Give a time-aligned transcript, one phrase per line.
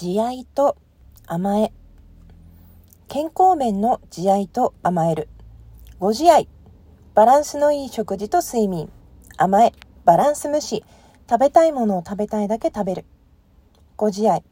[0.00, 0.76] 慈愛と
[1.26, 1.72] 甘え。
[3.08, 5.28] 健康面の慈愛と甘える。
[5.98, 6.46] ご自愛。
[7.16, 8.92] バランスのいい食事と睡眠。
[9.36, 9.72] 甘え。
[10.04, 10.84] バランス無視。
[11.28, 13.06] 食べたいものを食べたいだけ食べる。
[13.96, 14.44] ご自愛。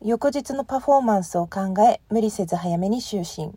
[0.00, 3.52] 翌日のパフォーマンスを考え無理せず早めに就寝。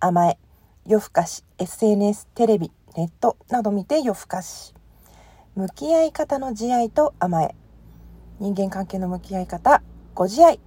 [0.00, 0.38] 甘え。
[0.84, 1.44] 夜更かし。
[1.56, 4.74] SNS テレビネットなど見て夜更かし。
[5.56, 7.54] 向き合い方の慈愛と甘え。
[8.38, 9.82] 人間関係の向き合い方。
[10.18, 10.58] ご自愛。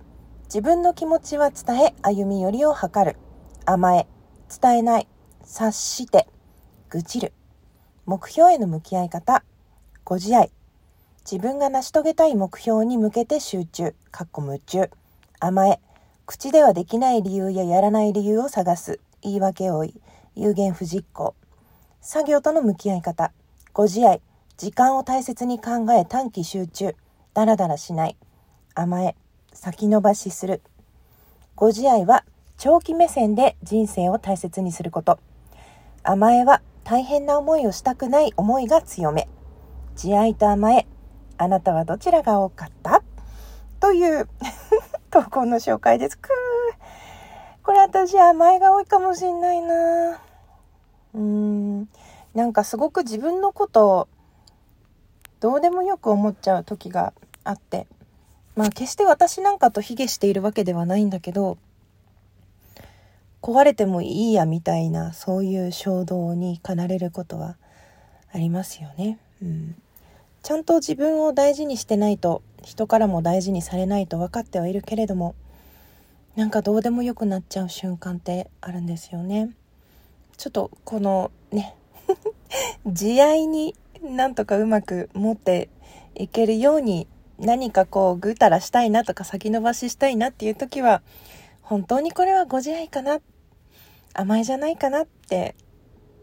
[0.45, 3.17] 自分の気持ちは伝え歩み寄りを図る。
[3.65, 4.07] 甘え
[4.61, 5.09] 伝えない。
[5.43, 6.29] 察して
[6.89, 7.33] 愚痴る。
[8.05, 9.43] 目標への向き合い方。
[10.05, 10.53] ご自愛。
[11.29, 13.93] 自分が成し遂げたい目標に向けて集中。
[14.09, 14.89] かっこ夢中。
[15.41, 15.81] 甘え。
[16.25, 19.01] 口ではできない理由ややらない理由を探す。
[19.21, 19.99] 言い訳多い。
[20.33, 21.35] 有言不実行。
[21.99, 23.33] 作業との向き合い方。
[23.73, 24.21] ご自愛。
[24.55, 26.95] 時間を大切に考え短期集中。
[27.33, 28.15] ダラダラしない。
[28.75, 29.17] 甘え。
[29.53, 30.61] 先延ばしする。
[31.55, 32.23] ご自愛は
[32.57, 35.19] 長期目線で人生を大切にすること。
[36.03, 39.27] 甘えは大変な思いをしたくない思いが強め。
[39.95, 40.87] 慈愛と甘え
[41.37, 43.03] あなたはどちらが多かった？
[43.79, 44.27] という
[45.11, 46.17] 投稿の紹介です。
[46.17, 46.31] くー。
[47.63, 50.21] これ私甘えが多いかもしんないな。
[51.13, 51.89] うーん。
[52.33, 54.07] なんかすごく自分のこと
[55.39, 57.87] どうでもよく思っちゃう時があって。
[58.55, 61.57] まあ決して私なんかと卑下しているわけではないんだけど
[63.41, 67.55] 壊れてもいいやみたいなそういう衝動に駆られることは
[68.33, 69.17] ありますよね。
[69.41, 69.75] うん、
[70.43, 75.33] ちゃんと自分を大事にしてないと人からも大事にされないと分かってはいるけれども
[76.35, 79.49] なんかどうでもよくなっちゃう瞬間ってあるんですよね。
[80.37, 81.75] ちょっとこのね
[82.85, 85.69] 慈愛になんとかうまく持って
[86.15, 87.07] いけるように
[87.41, 91.01] 何かこうぐうたらしたいなとか先延ばししたいなっていう時は
[91.61, 93.19] 本当にこれはご自愛かな
[94.13, 95.55] 甘えじゃないかなって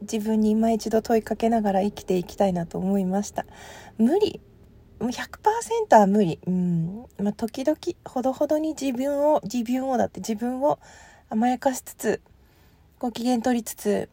[0.03, 3.47] 自分に今一度問いかけながら生きていきたいなと思いました。
[3.99, 4.41] 無理。
[5.01, 6.39] 100%は無理。
[6.47, 10.79] うんまあ時々ほどほどに自分を自分をだって自分を
[11.31, 12.21] 甘やかしつつ
[12.99, 14.09] ご機嫌取りつつ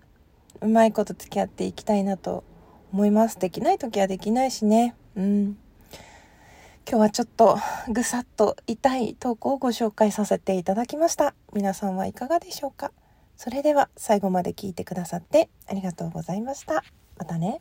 [0.61, 2.43] うまいこと付き合っていきたいなと
[2.91, 3.37] 思います。
[3.37, 4.95] できない時はできないしね。
[5.15, 5.57] うん。
[6.87, 7.57] 今日はちょっと
[7.89, 11.33] ぐさっと痛い投稿をご紹介させていただきました。
[11.51, 12.91] 皆さんはいかがでしょうか？
[13.35, 16.83] それでは最後まで聞いてくださってありがとうございました。
[17.17, 17.59] またね。